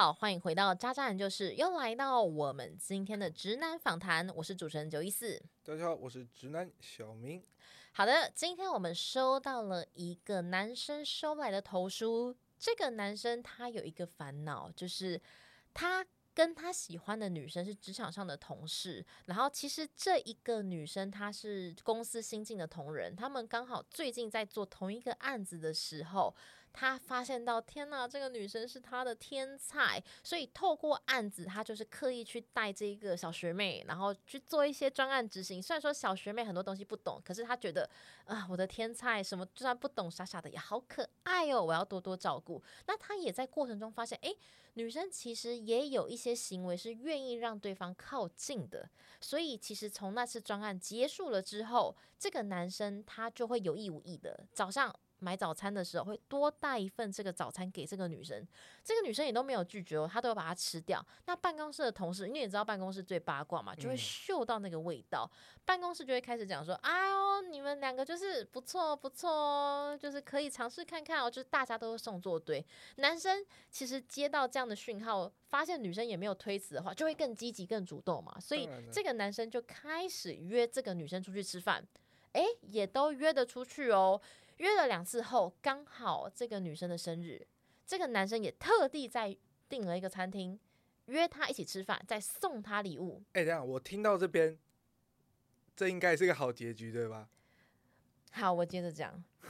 [0.00, 5.38] 好，欢迎回到渣渣研究室，又来到我们今天的直男访谈，我是主持人九一四。
[5.62, 7.44] 大家好，我是直男小明。
[7.92, 15.20] 好的，今天我们收到了一个男生收来的投书，这个男生他有一个烦恼，就是
[15.74, 16.06] 他。
[16.32, 26.34] 跟他喜欢的女生是职场上的同事，然后其实这一个女生她是公司新进的同仁，他们刚好最近在做同一个案子的时候。
[26.72, 35.62] 他发现到，天哪，这个女生是他的天才，所以透过案子，他就是刻意去带这一个小学妹，然后去做一些专案执行。
[35.62, 37.88] 虽然说小学妹很多东西不懂，可是他觉得
[38.24, 42.62] 啊，我的天才什么就算不懂，傻傻的也好可爱哦，我要多多照顾。
[42.86, 44.36] 那他也在过程中发现，诶，
[44.74, 48.88] 女生其实也有一些行为是愿意让对方靠近的。
[49.20, 54.94] 所以其实从那次专案结束了之后，这个男生他就会有意无意的早上。
[55.20, 58.46] 买早餐的时候会多带一份这个早餐给这个女生，
[58.82, 61.04] 这个女生也都没有拒绝哦，她都要把它吃掉。
[61.26, 65.30] 那办公室的同事，因为你知道办公室最八卦嘛，就会嗅到那个味道，
[65.64, 72.64] 办公室就会开始讲说：“哎呦，你们两个就是不错不错哦，就是可以尝试看看哦。”就是大家都送作对。
[72.96, 78.38] 男生其实接到这样的讯号，发现女生也没有推辞的话，就会更积极更主动嘛。
[78.40, 81.86] 所以这个男生就开始约这个女生出去吃饭，
[82.32, 84.20] 诶，也都约得出去哦。
[84.60, 87.46] 约了两次后，刚好这个女生的生日，
[87.86, 89.34] 这个男生也特地在
[89.70, 90.60] 订了一个餐厅，
[91.06, 93.22] 约她一起吃饭，再送她礼物。
[93.32, 94.58] 哎，这样我听到这边，
[95.74, 97.30] 这应该是个好结局，对吧？
[98.32, 99.48] 好，我接着讲，都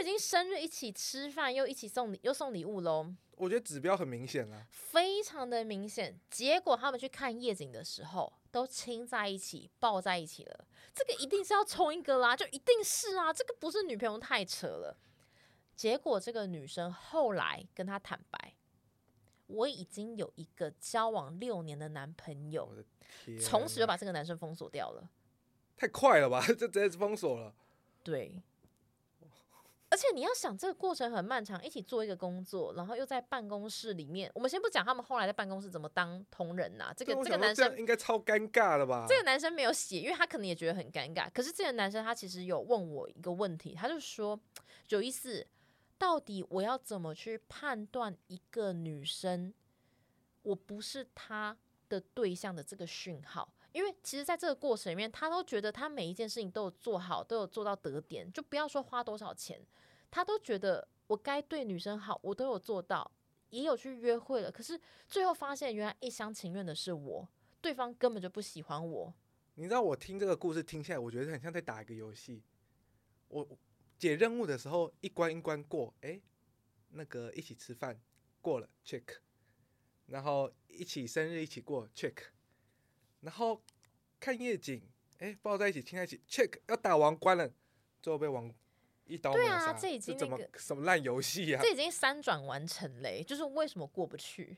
[0.00, 3.14] 已经生日一起吃饭，又一起送礼，又送礼物喽。
[3.36, 6.18] 我觉得指标很明显了，非常的明显。
[6.30, 8.32] 结果他们去看夜景的时候。
[8.52, 14.98] 都亲在一起，抱在一起了，这个一定是要冲一个啦，就一定是啊，这个不是女朋友太扯了。
[15.76, 18.56] 结果这个女生后来跟他坦白，
[19.46, 22.74] 我已经有一个交往六年的男朋友，
[23.40, 25.08] 从此就把这个男生封锁掉了。
[25.76, 27.54] 太快了吧， 就直接封锁了。
[28.02, 28.42] 对。
[30.00, 34.30] 而且你要想，这个过程很漫长，一起做一个工作，然后又在办公室里面。
[34.34, 36.90] 我们先不讲他们后来在办公室怎么当同仁呐。
[36.96, 39.04] 这个这个男生应该超尴尬的吧？
[39.06, 41.30] 这个男生没有写，因为他可能也觉得很尴尬。
[41.30, 44.40] 可是这个男生他其实有问我一个问题，他就说：
[44.88, 45.46] 九一四，
[45.98, 49.52] 到底我要怎么去判断一个女生
[50.40, 51.54] 我不是他
[51.90, 53.52] 的对象的这个讯号？
[53.72, 59.60] 因为其实，在这个过程里面，他都觉得他每一件事情都有做好，都有做到得点，就不要说花多少钱，
[60.10, 63.10] 他都觉得我该对女生好，我都有做到，
[63.50, 64.50] 也有去约会了。
[64.50, 67.28] 可是最后发现，原来一厢情愿的是我，
[67.60, 69.14] 对方根本就不喜欢我。
[69.54, 72.42] 你知道，我听这个故事听下来，我觉得很像在打一个游戏。
[73.28, 73.46] 我
[73.98, 76.20] 解任务的时候，一关一关过，哎，
[76.90, 78.00] 那个一起吃饭
[78.40, 79.04] 过了，check，
[80.06, 82.14] 然后一起生日一起过，check。
[83.20, 83.62] 然后
[84.18, 84.82] 看夜景，
[85.18, 87.52] 哎，抱在一起，亲在一起，check 要打王关了，
[88.00, 88.52] 最后被王
[89.10, 91.60] 一刀对啊，这已经怎么什么烂游戏啊？
[91.62, 94.56] 这已经三转完成嘞，就是为什么过不去？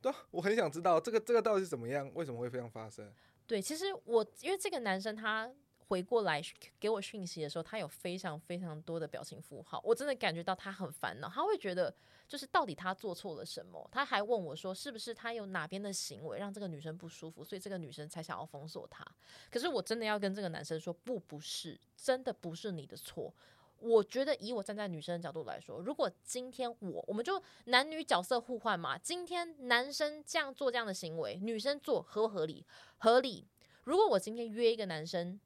[0.00, 3.10] 对，我很想知道这个这个到底是怎么样，为什么会这样发生？
[3.46, 5.50] 对，其实我因为这个男生他。
[5.86, 6.40] 回过来
[6.80, 11.28] 给我讯息的时候，他有非常非常多的表情符号，我真的感觉到他很烦恼。
[11.28, 11.94] 他会觉得，
[12.26, 13.86] 就是到底他做错了什么？
[13.92, 19.04] 他还问我说，是不是他有哪边的行为让这个女生不舒服，所以这个女生才想要封锁他？
[19.50, 23.32] 可是我真的要跟这个男生说，不，不是，真的不是你的错。
[23.78, 32.64] 我觉得以我站在女生的角度来说，如果今天我，我们就男女角色互换嘛，今天男生这样做这样的行为，女生做合不合理？
[32.98, 33.46] 合理。
[33.84, 35.40] 如果我今天约一个男生。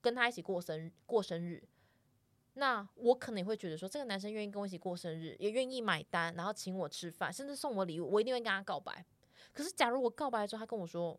[0.00, 1.60] 跟他一起过生过生日，
[2.54, 9.04] 那我可能也会觉得说，这个男生愿意跟我一起过生日，也愿意买单，然后请我吃饭，甚至送我礼物，我一定会跟他告白。
[9.52, 11.18] 可是，假如我告白之后，他跟我说，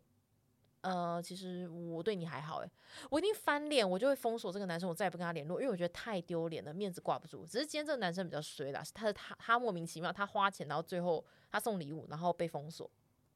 [0.82, 2.70] 呃，其实我对你还好，诶，
[3.10, 7.46] 我一定翻脸，我就会封锁这个男生，我再也不跟他联络，因为我觉得太丢脸了，面子挂不住。
[7.46, 12.90] 只是今天这个男生比较衰啦，是他他他莫名其妙，他花钱，然后最后他送礼物，然后被封锁。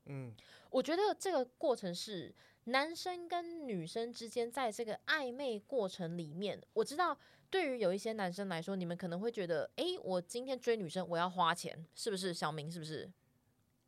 [0.06, 0.35] 嗯，
[0.70, 2.35] 我觉得这个过程是。
[2.67, 7.14] 男生跟女生之间在这个暧昧过程里面，我知道
[7.50, 12.32] 对于有一些男生来说，你们可能会觉得，哎，我今天追女生，我要花钱，是不是？
[12.32, 13.12] 小明是不是？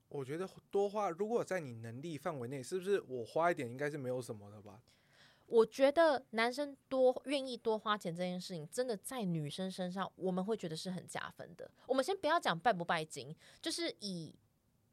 [0.08, 4.80] 我觉得多花，如果在你能力范围内，是不是我花一点应该是没有什么的吧？
[5.46, 11.70] 我觉得男生多愿意多花钱这件事情，真的在女生身上，我们会觉得是很加分的。
[11.86, 14.34] 我们先不要讲拜不拜金，就是以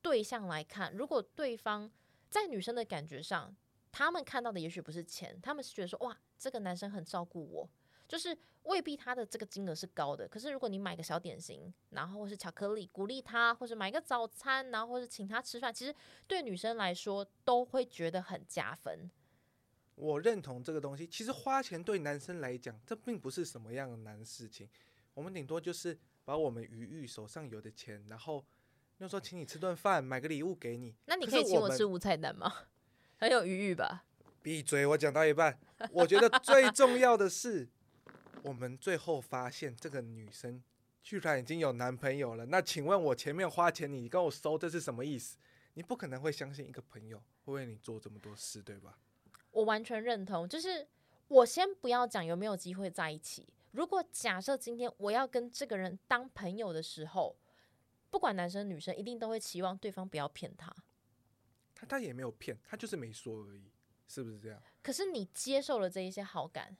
[0.01, 1.91] 对象来看，如果对方
[2.29, 3.55] 在女生的感觉上。
[3.95, 7.69] 他们看到的也许不是钱，他们是觉得说哇，这个男生很照顾我，
[8.13, 15.91] 就是未必他的这个金额是高的，可是如果你买个小点心，然后或是巧克力鼓励他，或者买个早餐，然后或者请他吃饭，其实
[16.27, 19.09] 对女生来说都会觉得很加分。
[19.95, 21.07] 我认同这个东西。
[21.07, 24.69] 其实花钱对男生来讲，这并不是什么样的难事情。
[25.15, 28.45] 我们顶多就是把我们余裕手上有的钱，然后
[28.99, 30.93] 那时候请你吃顿饭，买个礼物给你。
[31.07, 32.53] 那你可可以请我吃无菜单吗？
[33.17, 34.05] 很有余裕吧？
[34.43, 34.85] 闭嘴！
[34.85, 35.57] 我讲到一半，
[35.89, 37.65] 我觉得最重要的是，
[38.43, 40.61] 我们最后发现这个女生
[41.01, 42.45] 居然已经有男朋友了。
[42.45, 45.37] 那请问我前面花钱你跟我收，这是什么意思？
[45.73, 48.99] 你不可能会相信一个朋友会为你做这么多事，对吧？
[49.51, 50.87] 我完全认同，就是
[51.27, 53.47] 我先不要讲有没有机会在一起。
[53.71, 57.35] 如果假设今天我要跟这个人当朋友的时候，
[58.11, 60.71] 不管男生女生，一定都会期望对方不要骗他。
[61.73, 63.71] 他他也没有骗，他就是没说而已，
[64.07, 64.61] 是不是这样？
[64.83, 66.77] 可是你接受了这一些好感，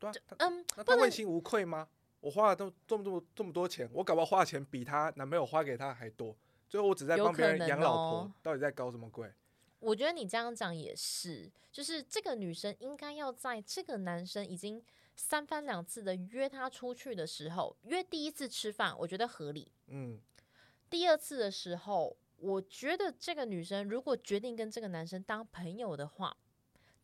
[0.00, 1.86] 对啊，他嗯，那他问心无愧吗？
[2.20, 6.36] 我花了这么这么多这么多钱，我搞不好花钱比她男朋友花给她还多，
[6.68, 9.32] 最后我只在帮别人养老婆，哦到底在搞什么鬼？
[9.78, 14.82] 我觉得你这样讲也是，就是这个女生应该要在这个男生已经
[15.16, 19.72] 三番两次的约她出去的时候，约第一次吃饭，我觉得合理。
[19.86, 20.20] 嗯，
[20.90, 26.36] 第二次的时候，我觉得这个女生如果决定跟这个男生当朋友的话，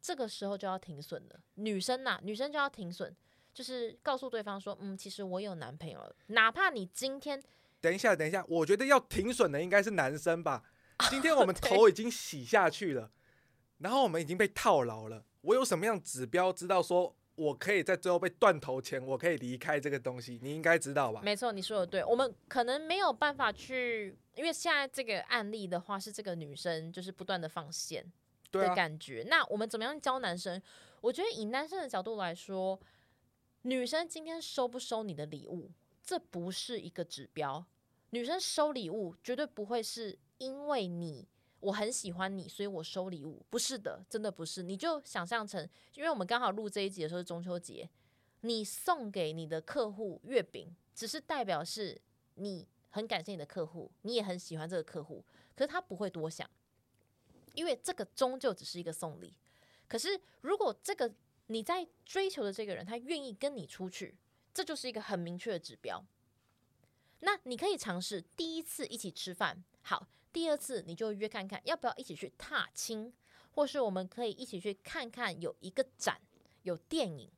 [0.07, 1.41] 这个时候就要停损了。
[1.55, 3.13] 女生呐、女生就要停损，
[3.53, 7.43] 就是告诉对方说，嗯，其实我有男朋友了，哪怕你今天
[7.81, 10.63] 等一下，等一下，我觉得要停损的应该是男生吧。
[11.11, 13.11] 今天我们头已经洗下去了，
[13.79, 15.25] 然后我们已经被套牢了。
[15.41, 20.39] 我有什么样指标知道说我可以在最后被断头前，我可以离开这个东西？
[20.41, 21.21] 你应该知道吧？
[21.25, 28.07] 没错，你说的对，我们可能没有办法去，因为现在这个案例的话是这个女生就是不断的放线
[28.53, 29.25] 的感觉。
[29.29, 30.61] 那我们怎么样教男生？
[31.01, 32.81] 我觉得以男生的角度来说，
[33.63, 35.71] 女生今天收不收你的礼物，
[36.03, 37.65] 这不是一个指标。
[38.11, 41.29] 女生收礼物绝对不会是因为你
[41.61, 44.63] 我很喜欢你，所以我收礼物，不是的，真的不是。
[44.63, 47.89] 你就想象成，因为我们刚好录这一集的时候是中秋节，
[48.41, 52.01] 你送给你的客户月饼，只是代表是
[52.35, 56.49] 你很感谢你的客户，你也很喜欢这个客户，可是他不会多想，
[57.57, 59.35] 因为这个终究只是一个送礼。
[59.89, 61.13] 可是如果这个
[61.49, 64.17] 你在追求的这个人，他愿意跟你出去，
[64.55, 66.05] 这就是一个很明确的指标。
[67.21, 73.13] 那你可以尝试第一次一起吃饭，好，第二次你就约看看要不要一起去踏青，
[73.53, 76.21] 或是我们可以一起去看看有一个展，
[76.63, 77.31] 有电影，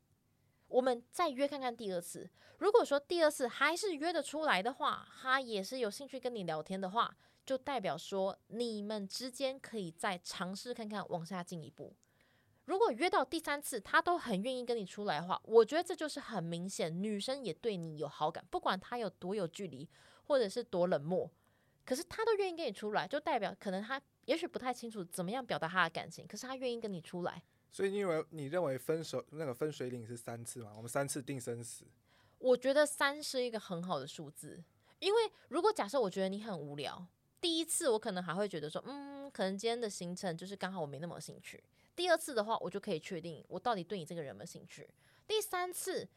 [0.66, 2.28] 我们再约看看第二次。
[2.58, 7.16] 如果说第二次还是约得出来的话，他也是有兴趣跟你聊天的话，
[7.48, 11.96] 就代表说你们之间可以再尝试看看往下进一步。
[12.66, 19.88] 如果约到第三次，他都很愿意跟你出来的话，我觉得这就是很明显，女生也对你有好感，不管他有多有距离，
[20.26, 21.30] 或者是多冷漠，
[21.86, 27.42] 可是他都愿意跟你出来，就代表可能他也许不太清楚怎么样表达他的感情，可是他愿意跟你出来。
[27.72, 30.74] 所以你以为你认为分手那个分水岭是三次吗？
[30.76, 31.86] 我们三次定生死。
[32.36, 34.62] 我觉得三是一个很好的数字，
[34.98, 37.06] 因为如果假设我觉得你很无聊，
[37.40, 41.62] 第一次我可能还会觉得说，嗯，可能今天的行程就是刚好我没那么有兴趣。
[41.94, 44.88] 第二次的话，我就可以确定我到底对你这个人有没有兴趣。
[45.26, 46.08] 第三次，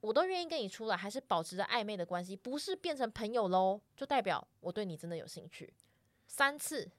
[0.00, 5.72] 我都愿意跟你出来，还是保持着暧昧的关系，不是变成朋友喽，就代表我对你真的有兴趣。
[6.26, 6.90] 三次，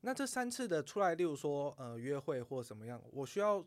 [0.00, 3.64] 那这三次的出来，例如说呃约会或什么样，我需要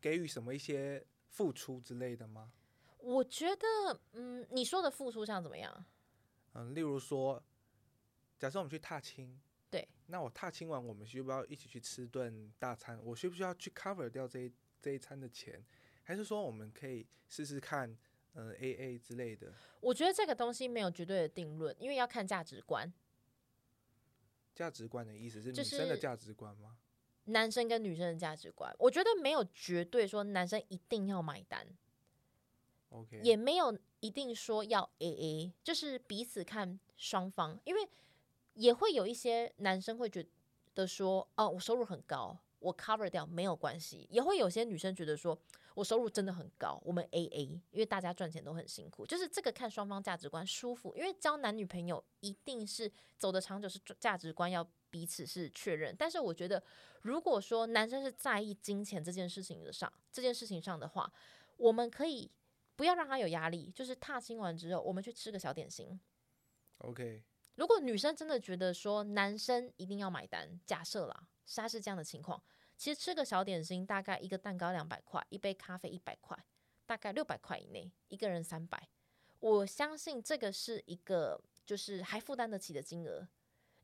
[0.00, 2.50] 给予什么一些付出之类的吗？
[2.98, 5.84] 我觉得，嗯，你说的付出像怎么样？
[6.54, 7.42] 嗯、例如说，
[8.38, 12.98] 假设我们去踏青，对，那我踏青完，我们需不需要一起去吃顿大餐？
[13.04, 15.64] 我需不需要去 cover 掉这一这一餐的钱？
[16.02, 17.96] 还是说我们可以试试看，
[18.34, 19.52] 呃 A A 之类的？
[19.80, 22.92] 我觉得这个东西没有绝对的定论，因为要看价值观。
[24.54, 26.76] 价值观的意思是女生的价值观吗？
[27.24, 31.66] 男生跟女生的价值观，我觉得没有绝对说男生一定要买单
[32.90, 37.88] ，OK，也没有一定说要 A A，就是彼此看双方，因为
[38.54, 40.24] 也会有一些男生会觉
[40.74, 45.38] 得说，哦，我收入很高，我 cover 掉没有关系，也会有些女生觉得说
[45.74, 56.62] 我收入真的很高，我们 A A，因为大家赚钱都很辛苦，就是这个看双方价值观舒服，因为交男女朋友一定是走的长久是价值观要彼此是确认，但是我觉得
[57.02, 61.12] 如果说男生是在意金钱这件事情的上这件事情上的话，
[61.56, 62.30] 我们可以
[62.76, 65.98] 不要让他有压力，就是踏青完之后，我们去吃个小点心。
[66.78, 67.22] OK，
[67.56, 72.42] 如果女生真的觉得说男生一定要买单，假设啦，莎是这样的情况，
[72.76, 76.36] 其实吃个小点心大概一个蛋糕两百块，一杯咖啡一百块，
[76.84, 78.88] 大概六百块以内，一个人三百，
[79.38, 83.26] 我相信这个是一个就是还负担得起的金额。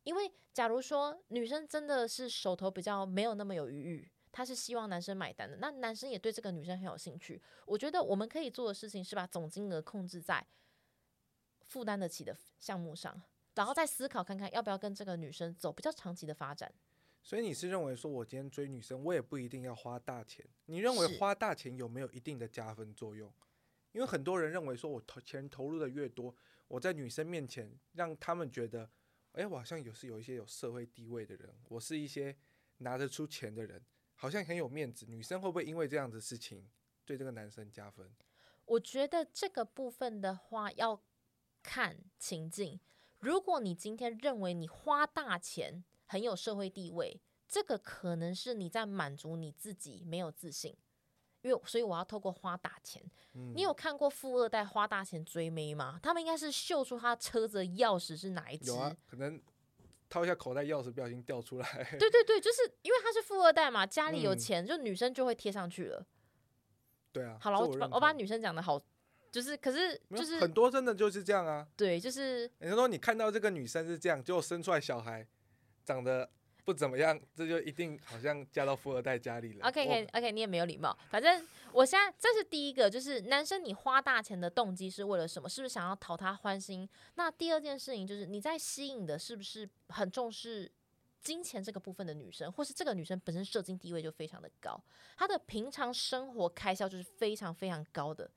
[0.02, 7.40] 因为假如说女生真的是手头比较没有那么有余裕，她是希望男生买单的，那男生也对这个女生很有兴趣。
[7.66, 10.44] 我觉得我们可以做的事情是把总金额控制在
[11.66, 13.22] 负担得起的项目上，
[13.54, 16.72] 然后再思考看看要不要跟这个女生走比较长期的发展。
[17.22, 20.42] 所以你是认为说，我今天追女生，我也不一定要花大钱。
[20.64, 23.30] 你认为花大钱有没有一定的加分作用？
[23.92, 26.34] 因为很多人认为说，我投钱投入的越多，
[26.66, 28.88] 我在女生面前让他们觉得，
[29.32, 32.34] 哎、我好像有是有一些有社会地位的人，我是一些
[32.78, 35.04] 拿得出钱的人，好像很有面子。
[35.06, 36.66] 女生会不会因为这样的事情
[37.04, 38.10] 对这个男生加分？
[38.64, 41.02] 我觉得这个部分的话要
[41.62, 42.80] 看情境。
[43.20, 50.76] 如果你今天认为你花大钱很有社会地位，这个可能是你在满足你自己没有自信，
[51.42, 53.02] 因为所以我要透过花大钱。
[53.34, 56.00] 嗯你有看过富二代花大钱追妹吗？
[56.02, 58.70] 他们应该是秀出他车子的钥匙是哪一只。
[58.70, 59.40] 有啊，可能
[60.08, 61.96] 掏一下口袋钥匙，不小心掉出来。
[61.98, 66.06] 对 对对，就是因为他是富二代嘛，家里有嗯钱，就女生就会贴上去了。
[67.12, 68.80] 对啊，好了，我我把女生讲的好，
[69.30, 71.66] 就是可是就是很多真的就是这样啊。
[71.76, 75.26] 对，就是人家说你看到这个女生是这样，结果生出来小孩
[75.84, 76.28] 长得
[76.64, 79.68] 不怎么样，这就一定好像嫁到富二代家里了。
[79.68, 80.96] OK OK OK，你也没有礼貌。
[81.08, 85.48] 反正我现在这是第一个，就是男生你花大钱的动机是为了什么？
[85.48, 86.88] 是不是想要讨他欢心？
[87.14, 90.70] 那第二件事情就是你在吸引的是不是很重视
[91.22, 94.82] 金钱这个部分的女生，或是这个女生本身社经地位就非常的高，
[95.16, 98.30] 她的平常生活开销就是非常非常高的。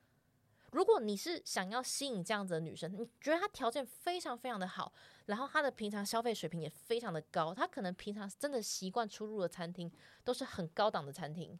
[0.74, 4.92] 如果你是想要吸引这样子的女生，你觉得她条件非常非常的好，
[5.28, 9.92] 然后她的平常消费水平也非常的高，她可能平常真的习惯出入的餐厅
[10.24, 11.58] 都是很高档的餐厅。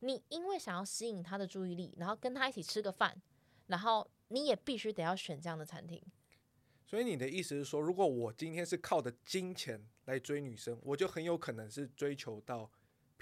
[0.00, 3.20] 你因为想要吸引她的注意力，然后跟她一起吃个饭，
[3.66, 6.02] 然后你也必须得要选这样的餐厅。
[6.86, 12.70] 所以你的意思是说，如果我今天是靠着金钱来追女生，我就很有可能是追求到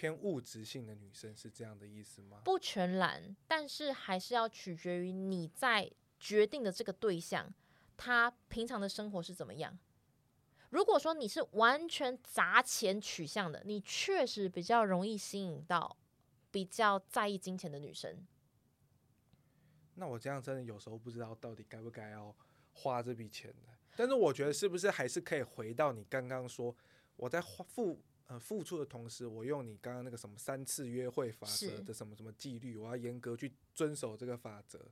[0.02, 2.40] 偏物质性的女生，是这样的意思吗？
[2.44, 7.54] 不全然，但是还是要取决于你在决定的这个对象，
[7.96, 9.78] 他平常的生活是怎么样。
[10.70, 15.96] 如果说你是完全砸钱取向的，你确实比较容易吸引到
[16.50, 18.26] 比较在意金钱的女生。
[19.94, 22.34] 那我这样真的有时候不知道到底该不该要
[22.72, 23.68] 花这笔钱的。
[23.94, 26.74] 但是我觉得是不是还是可以回到你刚刚说，
[27.14, 34.90] 我在花付呃付出的同时，我用你刚刚那个什么三次约会法则的什么什么纪律，我要严格去遵守这个法则，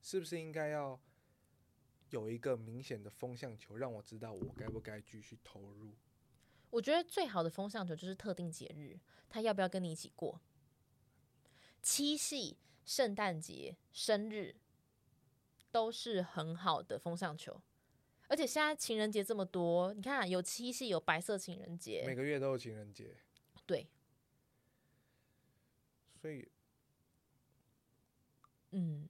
[0.00, 1.00] 是不是应该要
[2.10, 5.94] 有一个明显的风向球，让我知道我该不该继续投入？
[6.70, 10.40] 我觉得最好的风向球就是特定节日，他要不要跟你一起过？
[11.82, 14.56] 七夕、圣诞节、生日
[15.70, 17.60] 都是很好的风向球。
[18.32, 23.14] 而且现在情人节这么多，你看有七夕，有白色情人节每，个月都有情人节，
[23.66, 23.86] 对，
[26.18, 26.48] 所以
[28.70, 29.06] 嗯，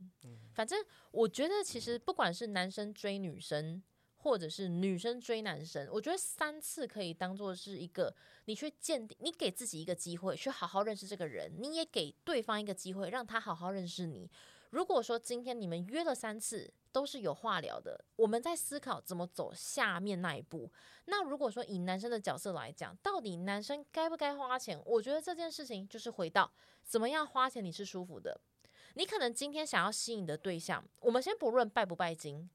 [0.53, 3.81] 反正我觉得其实不管是男生追女生，
[4.17, 8.13] 或者是女生追男生，我觉得三次可以当做是一个
[8.47, 14.29] 你去鉴定，你给自己一个机会去好好认识这个人，你也给对方一个机会让他好好认识你。
[14.71, 20.71] 如果说今天你们约了三次都是有话聊的，我们在思考怎么走下面那一步。
[21.07, 24.81] 那如果说以男生的角色来讲，到底男生该不该花钱？
[24.85, 26.53] 我觉得这件事情就是回到
[26.85, 28.41] 怎么样花钱你是舒服的。
[28.95, 32.49] 你可能今天想要吸引的对象，我们先不论拜不拜金。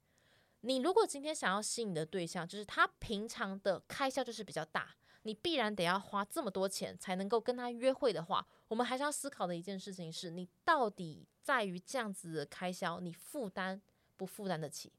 [0.62, 13.82] 你如果今天想要吸引的对象，就是他平常的开销就是比较大，你必然得要花这么多钱才能够跟他约会的话，我们还是要思考的一件事情是，你到底在于这样子的开销，你负担
[14.18, 14.92] 不负担得起？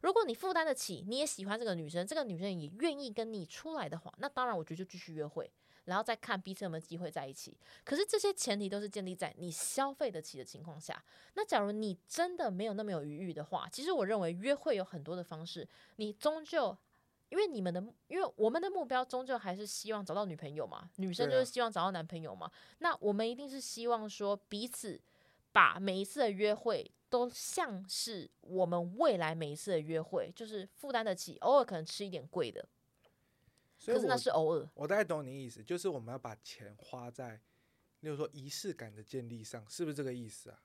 [0.00, 5.50] 如果你负担得起，你也喜欢这个女生，这个女生也愿意跟你出来的话，那当然我觉得就继续约会，
[5.84, 7.58] 然后再看彼此有没有机会在一起。
[7.84, 11.04] 可是这些前提都是建立在你消费得起的情况下。
[11.34, 16.78] 那假如你真的没有那么有余裕的话，其实我认为约会有很多的方式，你终究。
[17.28, 22.50] 因为你们的，因为我们的目标终究还是希望找到女朋友嘛，女生就是希望找到男朋友嘛。
[22.78, 25.00] 那我们一定是希望说彼此
[25.52, 32.68] 把每一次的约会都像是我们未来每一次的约会，就是负担得起，偶尔可能吃一点贵的，
[33.84, 34.68] 可是那是偶尔。
[34.74, 37.40] 我大概懂你意思，就是我们要把钱花在，
[38.00, 40.62] 例如说仪式感的建立上，是不是这个意思啊？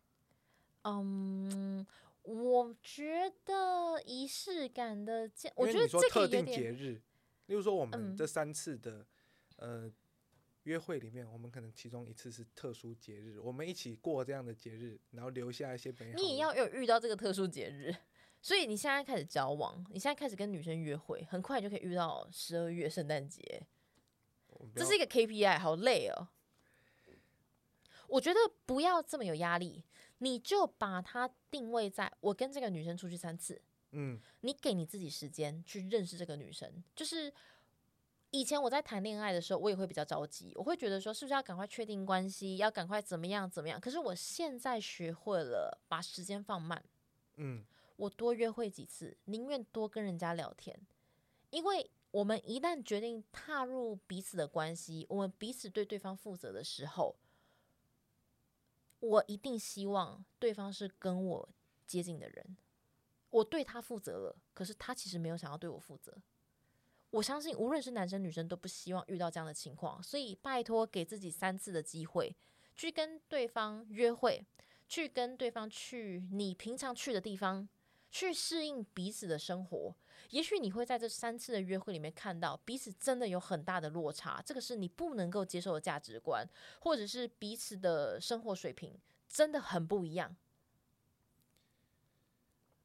[0.84, 1.86] 嗯，
[2.22, 7.02] 我觉得仪式感的建，我觉得这个特定有点节日，
[7.48, 9.04] 例如说我们嗯这三次的，
[9.56, 9.92] 呃，
[10.66, 16.20] 约会里面，我们可能其中一次是特殊节日，我们一起过这样的节日，然后留下一些美好。
[16.20, 17.96] 你也要有遇到这个特殊节日，
[18.42, 23.66] 所以你现在开始交往，你现在开始跟女生约会，很快就可以遇到十二月圣诞节，
[24.76, 26.30] 这是一个 KPI，好累哦。
[28.08, 29.84] 我觉得不要这么有压力，
[30.20, 36.84] 你就把它定位在我跟这个女生出去三次，嗯你给你自己时间去认识这个女生。
[36.96, 37.34] 就是
[38.36, 43.80] 以前我在谈恋爱的时候，我也会比较着急，我会觉得说是不是要赶快确定关系，要赶快怎么样怎么样。
[43.80, 46.84] 可是我现在学会了把时间放慢，
[47.38, 47.64] 嗯
[47.96, 50.78] 我多约会几次，宁愿多跟人家聊天，
[51.50, 57.16] 因为我们一旦决定踏入彼此的关系，我们彼此对对方负责的时候，
[59.00, 61.50] 我一定希望对方是跟我
[61.88, 62.58] 接近的人，
[63.30, 66.14] 我对他负责了，可是他其实没有想要对我负责。
[67.16, 72.36] 我相信无论是男生女生都不希望遇到这样的情况，所以拜托给自己三次的机会，
[72.76, 74.46] 去跟对方约会，
[74.90, 77.70] 去跟对方去你平常去的地方，
[78.12, 79.96] 去适应彼此的生活。
[80.32, 86.46] 也许你会在这三次的约会里面看到彼此真的有很大的落差，这个是你不能够接受的价值观，
[86.82, 88.94] 或者是彼此的生活水平
[89.30, 90.36] 真的很不一样。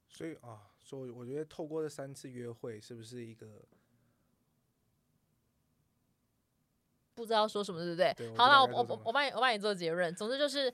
[0.08, 3.64] 所以啊，所以我觉得透过这三次约会，是不是一个
[7.20, 8.12] 不知道说什么，对不对？
[8.16, 10.12] 对好了，我我我帮你我帮你做结论。
[10.14, 10.72] 总之就是，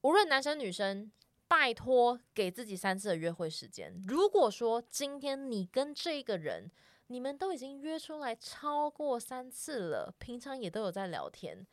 [0.00, 1.12] 无论男生女生，
[1.46, 4.02] 拜托给自己三次的约会时间。
[4.08, 6.68] 如果说今天你跟这个人，
[7.06, 11.64] 你们都已经约出来超过三次了，平常也都有在聊天。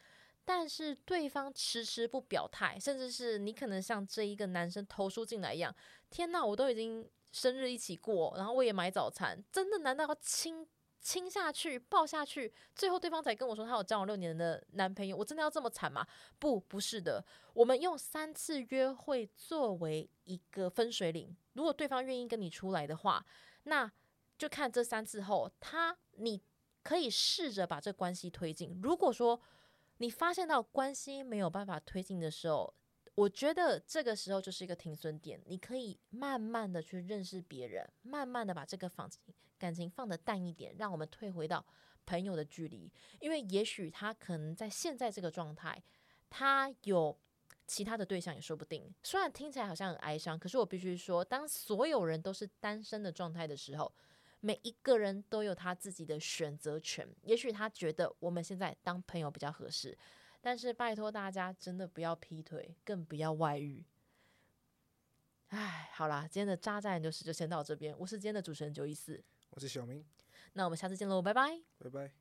[0.45, 5.73] 但是对方迟迟不表态，甚至是你可能像这一个男生投书进来一样，
[6.09, 10.67] 天呐，我都已经生日一起过，然后我也买早餐，真的难道要亲
[11.03, 16.07] 亲下去、抱下去，最后对方才跟我说他有交往六年的男朋友，我真的要这么惨吗？
[16.39, 23.25] 不，不是的，我们用三次约会作为一个分水岭，如果对方愿意跟你出来的话，
[23.63, 23.91] 那
[24.37, 26.41] 就看这三次后，他你
[26.81, 28.79] 可以试着把这关系推进。
[28.81, 29.39] 如果说
[29.97, 32.73] 你发现到关系没有办法推进的时候，
[33.15, 39.19] 我觉得这个时候就是一个停损点，你可以慢慢的去认识别人，慢慢的把这个房子
[39.63, 41.65] 感情放得淡一点，让我们退回到
[42.05, 45.81] 朋友的距离，因为也许他可能在现在这个状态，
[46.29, 47.17] 他有
[47.65, 48.93] 其他的对象也说不定。
[49.03, 53.89] 虽然听起来好像很哀伤，可是我必须说，当所有人都是单身的状态的时候，
[54.41, 57.07] 每一个人都有他自己的选择权。
[57.21, 59.97] 也许他觉得我们现在当朋友比较合适，
[60.41, 63.85] 但是拜托大家真的不要劈腿，更不要外遇。
[65.47, 67.97] 唉，好啦，今天的渣战就是就先到这边。
[67.97, 69.23] 我是今天的主持人九一四，
[69.55, 70.03] 我是小明，
[70.53, 71.61] 那我们下次见喽，拜拜。
[71.77, 72.11] 拜拜。